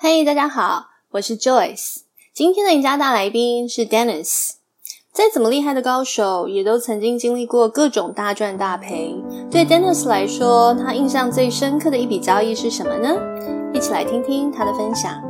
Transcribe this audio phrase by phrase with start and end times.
[0.00, 2.02] 嘿，hey, 大家好，我是 Joyce。
[2.32, 4.52] 今天的赢家大来宾是 Dennis。
[5.12, 9.16] 再怎么厉害的高手，也都曾经经历过各种大赚大赔。
[9.50, 13.12] 对 Dennis 来说，他印象最深刻的一笔交易是什么呢？
[13.74, 15.20] 一起来听听他的分享。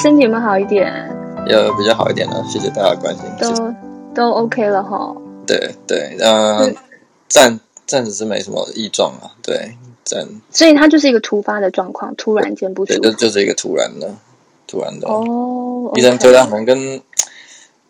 [0.00, 0.92] 身体有没有好一点？
[1.46, 3.24] 有比较好一点了，谢谢大家关心。
[3.38, 3.76] 都谢谢
[4.12, 5.14] 都 OK 了哈。
[5.52, 6.74] 对对，嗯，
[7.28, 9.30] 暂暂时是没什么异状啊。
[9.42, 10.26] 对，暂。
[10.50, 13.00] 所以它就是一个突发的状况，突然间不舒服。
[13.00, 14.14] 对，就就是一个突然的，
[14.66, 15.08] 突然的。
[15.08, 15.92] 哦。
[15.96, 17.00] 医生推断可能跟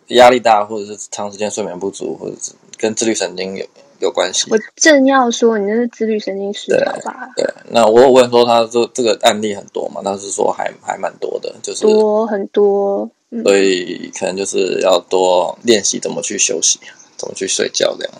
[0.08, 3.64] 压力大，或者是长时间睡眠不足，或者是跟自律神经有
[4.00, 4.46] 有关系。
[4.50, 7.30] 我正要说，你那是自律神经失调吧？
[7.36, 7.44] 对。
[7.44, 10.00] 对，那我有问说，他这这个案例很多嘛？
[10.02, 13.08] 他是说还还蛮多的，就是多很多。
[13.34, 16.78] 嗯、所以可能就是要多练习怎么去休息。
[17.22, 17.94] 怎么去睡觉？
[17.96, 18.12] 这样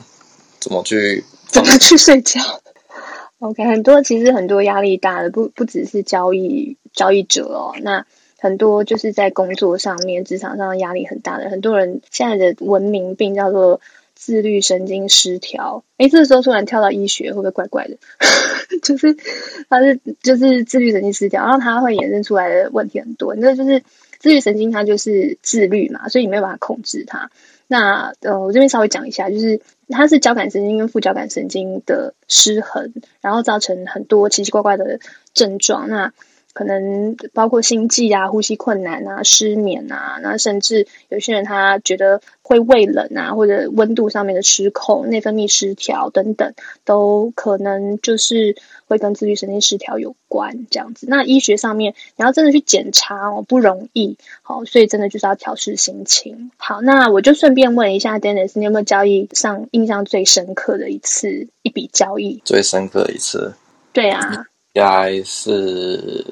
[0.61, 1.25] 怎么去？
[1.49, 2.41] 怎么去睡觉
[3.41, 7.75] ？OK，很多其实很多压力大的，不不只是交易交易者哦。
[7.83, 8.07] 那
[8.39, 13.81] 很多就是在工作上面、职场上压力很大的，很多人现在的文明病叫做
[14.15, 15.83] 自律神经失调。
[15.99, 17.97] 诶，这个时候突然跳到医学，会不会怪怪的？
[18.83, 19.17] 就是
[19.69, 23.35] 他是就是自律神经失调，然后他会衍生出来的问题很多。
[23.35, 23.83] 那就是
[24.23, 27.33] 自律神经，它就是自律嘛，所以你没有办法控制它。
[27.67, 35.01] 那呃，我这边稍微讲一下，就是它是交感神经跟副交感神经的失衡，然后造成很多奇奇怪怪的
[35.35, 35.89] 症状。
[35.89, 36.13] 那
[36.53, 51.07] 可能包括心悸啊、呼吸困难啊、失眠啊，那甚至有些人他觉得会胃冷啊，或者温度上面的失控、内分泌失调等等，都可能就是会跟自律神经失调有关这样子。
[51.09, 54.19] 那医学上面你要真的去检查哦，不容易。
[54.43, 56.51] 好，所以真的就是要调试心情。
[56.57, 62.43] 好，那我就顺便问一下，Dennis，你有没有交易上印象最深刻的一次一笔交易？
[62.45, 63.55] 最深刻的一次？
[63.93, 64.47] 对啊。
[64.75, 66.25] 应该是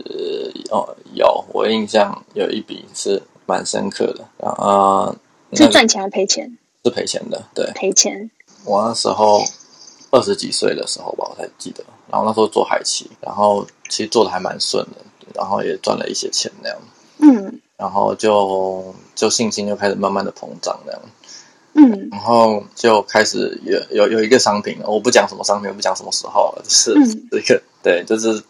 [0.70, 5.14] 哦，有我印象有一笔是蛮深刻的啊，
[5.52, 6.58] 是赚钱还是赔钱？
[6.82, 8.30] 是赔钱的，对，赔钱。
[8.64, 9.42] 我那时候
[10.10, 11.84] 二十几岁的时候吧，我才记得。
[12.10, 14.96] 然后那时候做海期，然后其实做的还蛮顺的，
[15.34, 16.78] 然后也赚了一些钱那样。
[17.18, 21.02] 嗯，然后就就信心就开始慢慢的膨胀那样。
[21.74, 26.94] 嗯，然后就开始有有有一个商品，我不讲什么商品，我不讲什么时候，就是
[27.30, 28.42] 这个、嗯、对，就是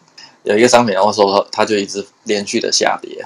[0.43, 3.25] 有一个商品，然后说它就一直连续的下跌，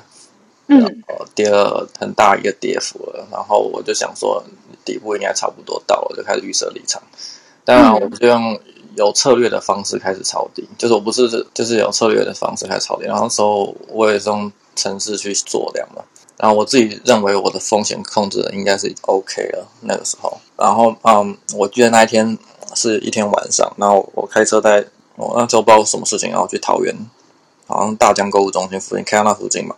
[0.67, 4.43] 嗯，然后跌了很大一个跌幅了，然后我就想说
[4.83, 7.01] 底部应该差不多到了，就开始预设立场。
[7.63, 8.59] 当然，我就用
[8.95, 16.03] 有策略的方式开始抄底，就是我不是就是有策略的方式开始抄底，然后那时候我也是用程式去做量嘛。
[16.37, 20.37] 然后我自己认为我的风险控制的应该是 OK 了，那个时候。
[20.57, 22.37] 然后嗯，我记得那一天
[22.75, 24.85] 是一天晚上，然后我开车在
[25.15, 26.95] 我那时候不知道什么事情，然后去桃园，
[27.67, 29.75] 好像大江购物中心附近，开到那附近嘛。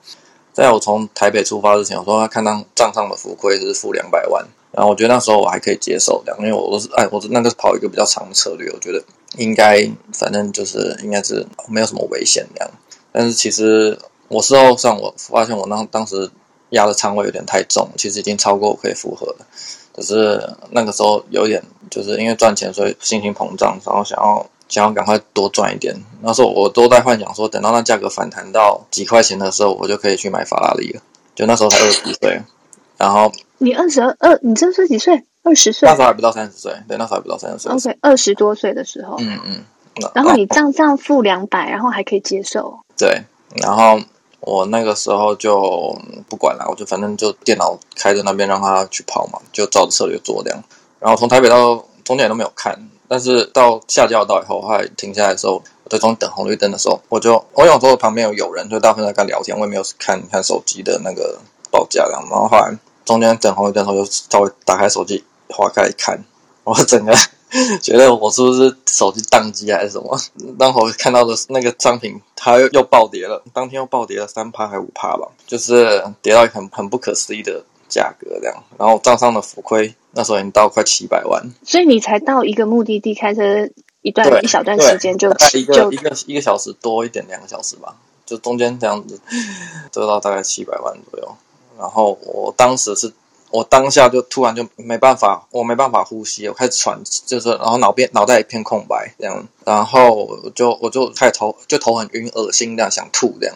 [0.54, 9.04] 在我从台北出发之前，我说他看到账上的浮亏是负两百万，然后我觉得那时候我还可以接受这样，因为我都是哎，我那个跑一个比较长的策略，我觉得
[9.38, 12.72] 应该反正就是应该是没有什么危险这样。
[13.12, 16.30] 但是其实我事后上我发现我那当时。
[16.72, 19.48] 压的仓位有点太重，其实已经超过我可以负荷了。
[19.96, 25.96] 可是那个时候有点，就是因为赚钱，所以心情膨胀，然后想要想要赶快多赚一点。
[26.22, 31.02] 那时候我都在幻想说，等到那价格反弹到几块钱的时候，我就可以去买法拉利了。
[31.36, 32.42] 就那时候才二十几岁，
[32.98, 35.24] 然后你二十二，你这是几岁？
[35.44, 35.88] 二十岁？
[35.88, 37.72] 那时候还不到三十岁，对，那时候还不到三十岁。
[37.72, 39.64] OK，二十多岁的时候，嗯嗯。
[40.14, 42.80] 然后你账上负两百，然后还可以接受。
[42.98, 43.24] 对，
[43.62, 44.00] 然后。
[44.40, 50.64] 我那个时候就不管了，我就反正就电脑开着那边让他去跑嘛，就照着策略做这样。
[51.00, 61.40] 然后从台北到终点都没有看，但是到下交道以后，后来停下来的时候，我在中等红绿灯的时候，我就我有时候旁边有有人，就大部分在跟聊天，我也没有看看手机的那个
[61.72, 62.08] 报价。
[62.12, 66.24] 然后后来中间等红绿灯的时候，就稍微打开手机划开一看，
[66.64, 67.14] 我整个。
[67.82, 70.20] 觉得我是不是手机宕机还是什么？
[70.60, 78.64] 然后看到的那个商品，它又又暴跌了，当天又暴跌了三趴还五趴吧，就是跌到很很不可思议的价格这样。
[78.78, 83.70] 然后账上的浮亏那时候已经到快七百万，所以你才到一个目的地开车
[84.02, 87.96] 一段一小段时间就一个就一个一个小时多一点两个小时吧，
[88.26, 89.20] 就中间这样子
[89.92, 91.36] 得到大概七百万左右。
[91.78, 93.14] 然后我当时是。
[93.50, 103.56] 我当下就突然就没办法，我没办法呼吸，我开始喘，就是然后脑边脑袋一片空白这样，然后我就我就开始头就头很晕，恶心这样想吐这样，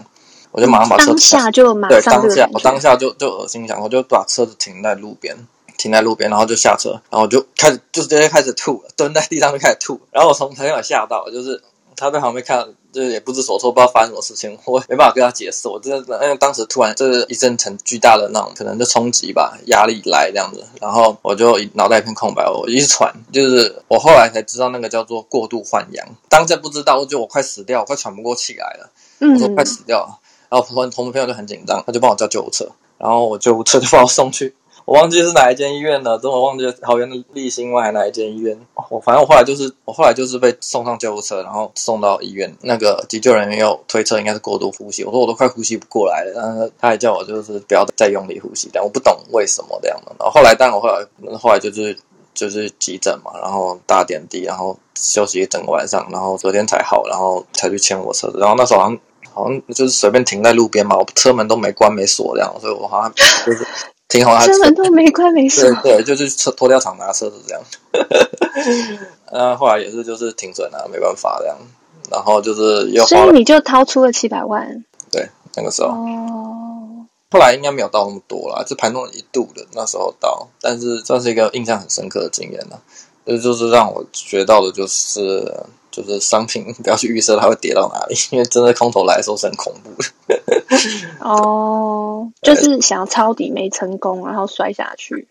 [0.52, 5.36] 我就马上把车当下就马上对当下我当下就就恶心想，我就把车子停在路边，
[5.78, 11.62] 停在路边，然后就下车，然后我就开始就直接开始吐，蹲在地上就开始吐，然后我从朋友吓到，就是
[11.96, 28.90] 他在旁边看，就是也不知所措，不知道发生什么事情，我没办法跟他解释，我真的因为当时突然就是一阵很巨大的那种可能就冲击吧，压力来这样子，然后我就脑袋一片空白，我一直喘，就是我后来才知道那个叫做过度换氧，当下不知道，我觉得我快死掉，我快喘不过气来了，
[29.20, 30.20] 我说快死掉了，
[30.52, 32.68] 然后同同朋友就很紧张，他就帮我叫救护车。
[32.98, 34.54] 然后我救护车就把我送去，
[34.86, 38.60] 我忘记是哪一间医院了，等我忘记桃园的立新外哪一间医院。
[38.90, 42.54] 我反正我后来就是我后来就是被送上救护车，然后送到医院。
[42.62, 50.14] 那个急救人员又推测应该是过度呼吸，我说我都快呼吸不过来了，然后他还叫我就是不要再用力呼吸，但我不懂为什么这样的。
[50.20, 51.08] 然后后来，但我后来
[51.40, 51.98] 后来就是
[52.36, 58.38] 就是急诊嘛，然后打点滴，然后休息一整个晚上，然后昨天才好，然后才去牵我车子。
[58.38, 59.00] 然后那时候好像。
[59.34, 63.14] 好像就是随便停在路边嘛，我车门都没关没锁这样，所以我好像
[63.46, 63.66] 就是
[64.10, 67.64] 停好， 车门都没关没锁，对对，就是车拖吊厂拿车子这样。
[69.32, 71.58] 那后来也是就是停损了，没办法这样，
[72.12, 82.82] 然后就是又所以你就掏出了七百万，对，那个时候哦，后来应该没有到那么多啦，就盘中一度的那时候到，但是算是一个印象很深刻的经验了，
[83.26, 85.66] 这就是让我学到的就是。
[85.92, 90.40] 就是商品 不要去预设它会跌到哪里，因为真的空头来的时候是很恐怖的。
[91.20, 95.28] 哦， 就是想要抄底没成功，然后摔下去。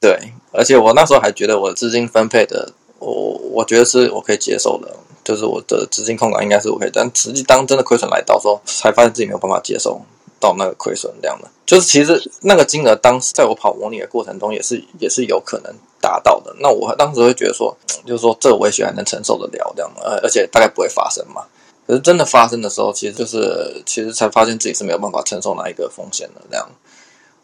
[0.00, 0.18] 对，
[0.52, 4.94] 而且我那时候还觉得我资金分配的，我我觉得是我可以接受的，
[5.24, 10.00] 就是我的资金控管应该是我可以，但实际当真的亏损来到时候，才发现自己没有办法接受
[10.38, 11.48] 到那个亏损这样的。
[11.64, 15.74] 就是其实那个金额，当时在我跑模拟的过程中，也是也是有可能。
[15.98, 21.42] 达到的，那我当时会觉得说， 就是说这个我也许还能承受得了这样，呃，而且大概不会发生嘛。
[21.84, 26.70] 可是真的发生的时候，其实就是其实才发现自己是没有办法承受哪一个风险的这样。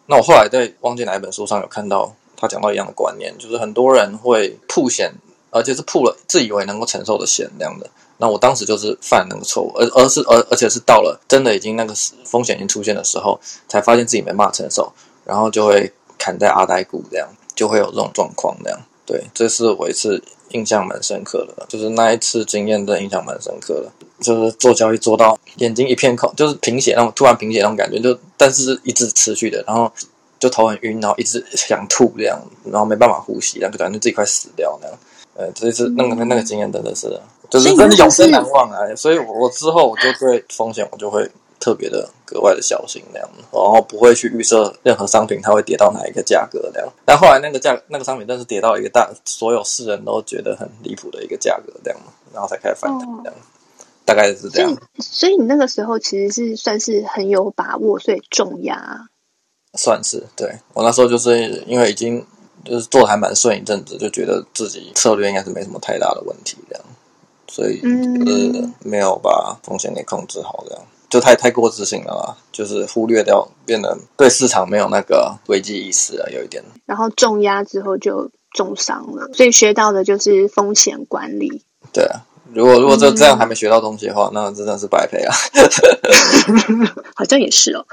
[0.07, 5.13] 那我后来在忘记哪一本书上有看到他讲到一样的观念，就是很多人会曝险，
[5.51, 7.91] 而且是曝了自以为能够承受的险这样的。
[8.23, 11.93] 那我当时就是犯那个错误，而而是而而且是到了真的已经那个
[12.25, 13.39] 风险已经出现的时候，
[13.69, 14.93] 才发现自己没办法承受，
[15.25, 17.29] 然后就会砍在阿呆股这样。
[17.55, 20.21] 就会有这种状况，这样对，这是我一次
[20.53, 23.93] 印象蛮深刻的，就是那一次经验的印象蛮深刻的，
[24.23, 29.93] 就是做交易做到眼睛一片空，就是贫血那种突然贫血那种感觉，就但是一直持续的，然后
[30.39, 34.99] 就头很晕，然后一直 想吐这样，然后没办法呼吸，然后就感觉自己快死掉那样。
[35.35, 37.21] 呃，这一次那个那个经验真的是，
[37.53, 38.97] 就是真的永生难忘啊！
[38.97, 41.31] 所以我我之后我就对风险我就会。
[41.65, 46.93] 特别的格外的小心那样，然后不会去预设任何商品它会跌到哪一个价格那样。
[47.05, 52.01] 但后来那个价那个商品真是跌到一个大所有世人都觉得很离谱的一个价格这样，
[52.35, 53.39] 然后才开始反弹这样，哦、
[54.05, 54.77] 大概是这样。
[54.99, 59.07] 所以你那个时候其实是算是很有把握，所以重压。
[59.79, 62.27] 算是对，我那时候就是因为已经
[62.65, 66.85] 就是做的还蛮顺一阵子，就觉得自己策略应该是没什么太大的问题这样，
[67.53, 67.89] 所以就
[68.33, 70.83] 是没有把风险给控制好这样。
[71.11, 76.65] 就太太过自信了嘛，就是忽略掉，变得对市场没有那个危机意识了，有一点。
[76.87, 81.67] 然后重压之后就重伤了，所以学到的就是风险管理。
[81.93, 85.35] 对啊，如果如果这这样还没学到东西的话，嗯、那真的是白赔啊。
[87.15, 87.85] 好像也是哦。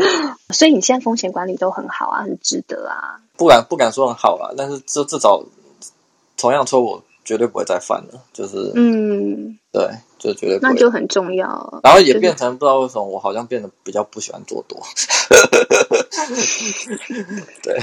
[0.48, 3.20] 所以你现在风险管理都很好啊，很值得啊。
[3.36, 5.44] 不敢不敢说很好啦，但是至至少
[6.38, 9.88] 同样错误绝对不会再犯了，就是嗯，对。
[10.18, 14.80] 就绝对那就很重要，然后也变成不知道为什么我好像变得比较不喜欢做多，
[17.60, 17.76] 对。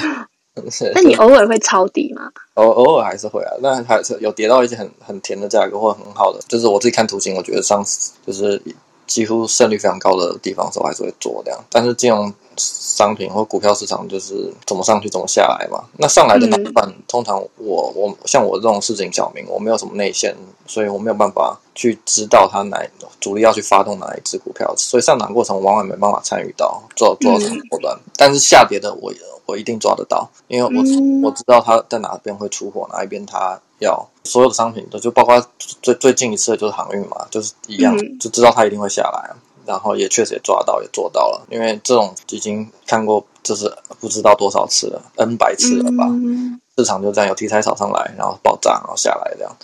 [0.96, 2.32] 那你偶尔会抄底吗？
[2.56, 8.62] 偶偶尔还是会啊，但还是有跌到一些很很甜的价格或很好的，就是我自己看图形，我觉得上次就是
[9.10, 11.60] 几乎胜率非常高的地方的时候，还是会做这样。
[11.70, 15.84] 但是金融商品或股票市场就是怎么上去怎么下来嘛。
[15.98, 20.36] 那上来的那一半，嗯、通常我我像我这种市井小民，我没有什么内线，
[20.68, 22.80] 所以我没有办法去知道它哪
[23.20, 27.32] 主力要去发动哪一只股票，所以上涨过程往往没办法参与到做做
[27.70, 27.98] 波段。
[27.98, 29.12] 嗯、但是下跌的我
[29.48, 35.44] 我一定抓得到，因为我、嗯、我知道它在哪边会出货，哪一边它要所有的商品都就包括
[35.82, 39.36] 最最近一次的就是航运嘛，就是一样，嗯、就知道它一定会下来。
[39.66, 41.46] 然后也确实也抓到，也做到了。
[41.52, 46.06] 因为这种已经看过，就是不知道多少次了，N 百次了吧。
[46.10, 49.56] 嗯、市场就这样有题材炒上来，然后爆炸，然后下来这样，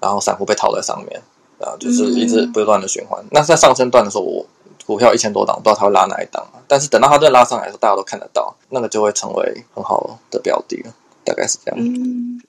[0.00, 1.20] 然后散户被套在上面，
[1.58, 3.20] 然后就是一直不断的循环。
[3.24, 4.46] 嗯、那在上升段的时候，我
[4.86, 10.94] 股票一千多档，不知道它会拉哪一档，但是等到它再拉上来的时候，大家都看得到，那个就会成为很好的标的了，
[11.24, 11.80] 大概是这样。
[11.80, 12.40] 嗯，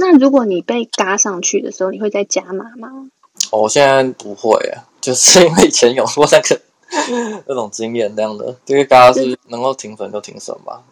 [0.00, 2.88] 那如果你被嘎上去的时候，你会再加码吗？
[3.52, 4.88] 我现在不会啊。
[5.00, 6.60] 就是因为以前有过那个
[7.46, 10.82] 那种经验，那样的，这个嘎是能够停损就停损吧。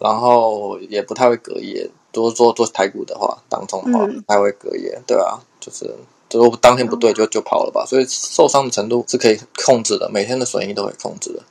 [0.00, 1.90] 然后也不太会隔夜。
[2.10, 5.94] 多做做台股的话，当中的话，不太会隔夜，对啊，就是
[6.32, 7.84] 如果当天不对就就跑了吧。
[7.86, 11.42] 所以受伤的程度是可以控制的，每天的损益都可以控制的。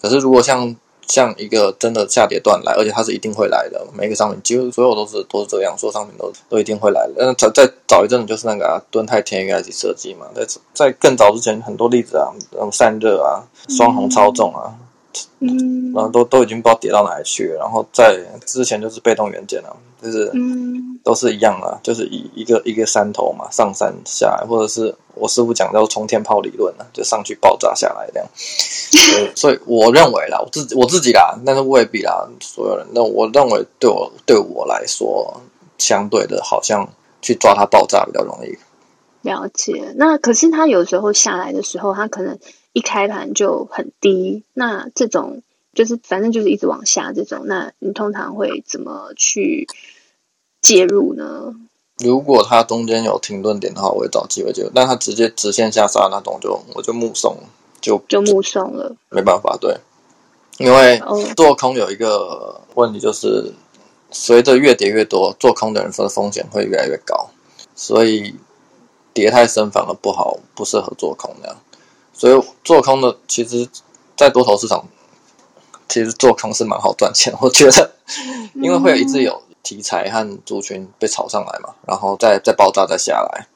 [0.00, 0.76] 可是如果像
[1.12, 7.12] 像一个真的下跌段来，而且它是一定会来的，每个商品几乎所有都是都是这样，所有商品都都一定会来的。
[7.18, 14.72] 嗯，再再早一阵子就是那个啊，敦泰天宇 IC 设计嘛，在在更早之前很多例子啊，那种散热啊，双红超重啊。
[15.40, 28.28] 嗯，然后都都已经不知道跌到哪里去了，然后在之前就是被动元件了，就是嗯，都是一样啊，就是一一个一个山头嘛，上山下来，或者是我师傅讲叫冲天炮理论啊，就上去爆炸下来这样。
[29.36, 35.40] 所以我认为啦，我自己我自己啦，但是未必啦，所有人，那我认为对我对我来说，
[35.78, 36.88] 相对的，好像
[37.20, 38.58] 去抓它爆炸比较容易。
[39.22, 42.38] 了解，那可是它有时候下来的时候，它可能。
[42.74, 45.42] 一开盘就很低，那这种
[45.74, 49.66] 就是反正就是一直往下这种，那你通常会怎么去
[50.60, 51.54] 介入呢？
[51.98, 54.70] 如果它中间有停顿点的话，我会找机会介入。
[54.74, 57.36] 但它直接直线下杀那种就，就我就目送，
[57.80, 59.78] 就就目送了，没办法，对，
[60.58, 61.00] 因为
[61.36, 63.52] 做空有一个问题，就是
[64.10, 67.30] 随着越跌越多，做空的人分风险会越来越高，
[67.74, 68.34] 所以
[69.12, 71.56] 跌太深反而不好，不适合做空那样。
[72.12, 73.68] 所以做空的，其实，
[74.16, 74.86] 在多头市场，
[75.92, 77.30] 其实做空是蛮好赚钱。
[77.38, 77.90] 我觉得，
[78.54, 83.46] 因为会有一直有题材和族群被炒上来嘛，然后再再爆炸再下来，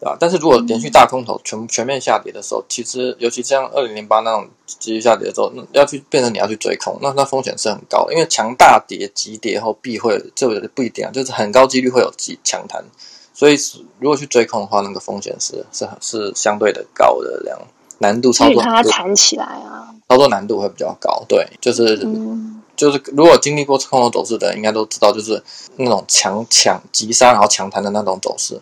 [0.00, 0.16] 对吧？
[0.18, 12.84] 但是如果连续大空头全全面下跌的时候，其实尤其像二零零八那种急剧下跌的时候，要去变成你要去追空，那那风险是很高，因为强大跌急跌后必会，这个不一定啊，就是很高几率会有急强弹，
[13.32, 13.56] 所以
[14.00, 17.58] 如果去追空的话，那个风险是是是相对的高的这样。
[17.98, 19.95] 难度操作，它弹起来啊！
[20.08, 25.42] 操作难度会比较高，对，就是、嗯、就是，如果经历过空头走势的人，应该都知道，就是
[25.76, 28.60] 那种强强急杀然后强弹的那种走势，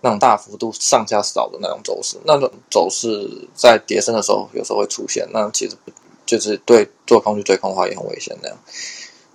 [0.00, 5.76] 那种大幅度上下扫的那种走势，那种走势在跌升的时候有时候会出现，那其实
[6.24, 8.56] 就是对做空去追空的话也很危险那样。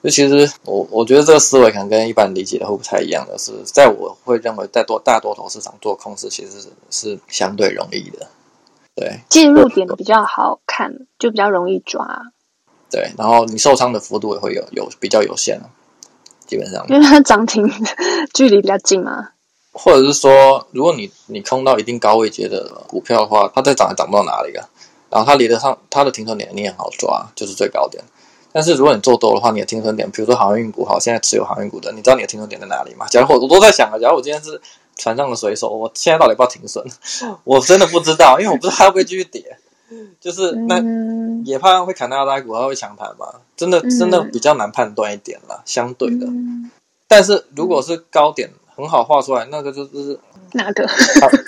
[0.03, 8.27] 就其实我我觉得这个思维可能跟一般理解的会不太一样的是，在我会认为在多大多头市场做空是其实是是相对容易的。
[9.01, 12.22] 对，进入点比较好看，就比较容易抓。
[12.91, 15.60] 对，然后你受伤的幅度也会有有比较有限，
[16.46, 17.67] 基本上，因为它涨停
[18.31, 19.29] 距离比较近嘛。
[19.74, 24.70] 或者是说，如果你你空到一定高位阶的股票的话，它再涨也涨不到哪里啊。
[25.10, 28.03] 然后它离得上它的停损点，你也很好抓，就是最高点。
[28.51, 33.08] 但是如果你做多的话，你的停损点，比如说航运股，好，现在持有航运股的，你知道你的停损点在哪里吗？
[33.08, 34.62] 假如我我都在想啊，假如我今天是。
[35.01, 36.86] 船上的水手，我现在到底要不要停损？
[37.43, 39.58] 我真的不知道，因为我不知道它会不会继续跌。
[40.22, 40.79] 就是那
[41.43, 43.27] 也怕会砍到拉股，它会强盘嘛？
[43.58, 46.27] 真的真的比较难判断一点了，相对的。
[47.08, 50.17] 但是如果是高点很好画出来，那个就是
[50.53, 50.88] 哪个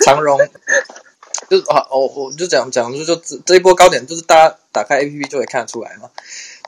[0.04, 0.38] 长荣？
[1.48, 6.10] 就是啊，我我就讲讲，就就这一波高点，就是大家打开 APP 就可以看得出来嘛。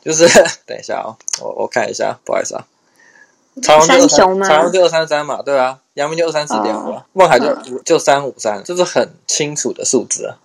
[0.02, 0.26] 就是
[0.64, 2.64] 等一下啊、哦，我我看一下，不好意思啊。
[3.62, 10.36] 长荣就二三，长荣就二三三嘛，对啊，阳明就二三四点五，望海就五就三五三，就是很清楚的数字啊，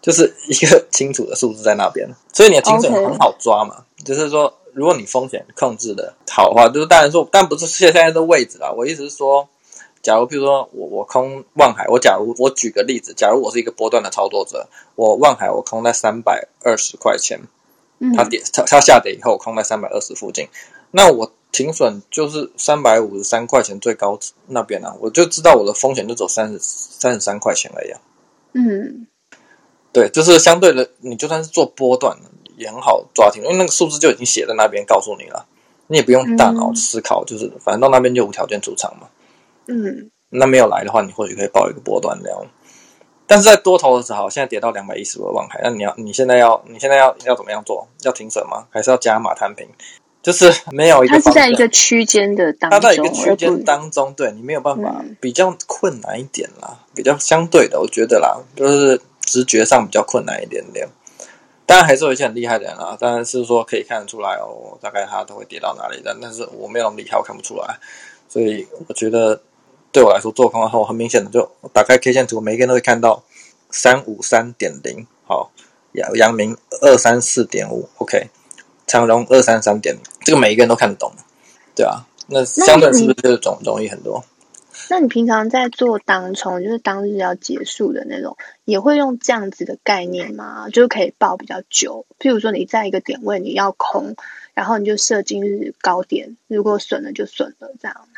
[0.00, 3.84] 就是一个 清楚的数字在那边，所以你的精准很好抓嘛。
[3.98, 4.06] Okay.
[4.06, 8.72] 就是说，如果你风险控制的好的话，就是当然说，但不是现在的位置啦。
[8.74, 9.46] 我意思是说，
[10.00, 17.40] 假如譬如说我我空望海，我假如我举个例子，假如我是一个波段的操作者，我望海我空在三百二十块钱，
[18.16, 20.48] 它跌它它下跌以后，我空在三百二十附近，
[20.92, 21.32] 那我。
[21.52, 28.00] 停损就是三百五十三块钱最高那边啊，我就知道我的风险就走三十三十三块钱而已啊。
[28.52, 29.06] 嗯，
[29.92, 32.16] 对，就是相对的，你就算是做波段
[32.56, 35.46] 也很好抓停，因为那个数字就已经写在那边告诉你了，
[35.86, 39.08] 你也不用大脑思考，嗯、就是反正到那边就无条件出场嘛。
[39.66, 42.46] 嗯，那没有来的话，你或许可以报一个波段这样。
[43.26, 47.88] 但是在多头的时候，现在跌到两百一十五万海，那你要你现在要你现在要要怎么样做？
[48.02, 48.68] 要停损吗？
[48.70, 49.68] 还是要加码摊平？
[50.26, 60.88] 就是没有一个，它是在一个区间的当中，它在一个区间当中，对你没有办法，比较困难一点啦，比较相对的，我觉得啦，就是直觉上比较困难一点点。
[61.64, 67.78] 当然还是有一些很厉害的人啦，当然是说可以看得出来哦，大概它都会跌到哪里的，但是我没有那么厉害，我看不出来，
[68.28, 69.40] 所以我觉得
[69.92, 73.22] 对我来说做空的话，很明显的就打开 K 线图，每一个人都会看到
[73.70, 75.52] 三五三点零，好，
[75.92, 78.26] 阳阳明二三四点五，OK。
[78.86, 81.12] 长荣二三三点，这个每一个人都看得懂，
[81.74, 84.24] 对啊，那相对是不是就容容易很多？
[84.88, 90.68] 那你平常在做当冲，就是当日要结束的那种，也会用这样子的概念吗？
[90.68, 94.14] 就是可以报比较久，譬如说你在一个点位你要空，
[94.54, 98.08] 然后你就设今日高点，如果损了就损了，这样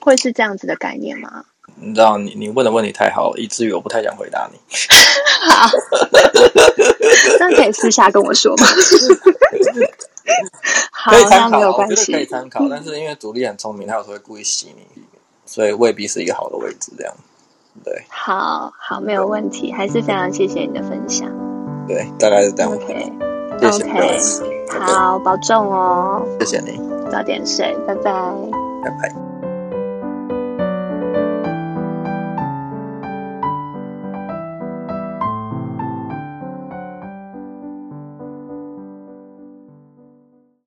[0.00, 1.46] 会是这样子的概念吗？
[1.76, 4.58] 你知道，你你问的问题太好了，以至于我不太想回答你。
[5.48, 5.68] 好，
[7.40, 8.66] 那可以私下跟我说吗？
[10.92, 12.66] 好，可以参考，那没有关系，可以参考。
[12.68, 14.86] 但是因为主力很聪明，他有时候会故意洗你，
[15.44, 16.92] 所以未必是一个好的位置。
[16.96, 17.14] 这样，
[17.84, 21.28] 对，好好，没有问题，还是非常谢谢你的分享。
[21.88, 22.72] 对，大概是这样。
[22.72, 23.12] OK，
[23.60, 24.18] 谢谢 OK，
[24.78, 26.24] 好，保重哦。
[26.40, 28.12] 谢谢你，早点睡，拜拜，
[28.84, 29.21] 拜拜。